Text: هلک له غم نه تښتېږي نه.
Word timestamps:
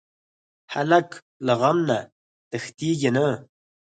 هلک 0.73 1.09
له 1.45 1.53
غم 1.59 1.77
نه 1.89 1.97
تښتېږي 2.51 3.09
نه. 3.15 3.27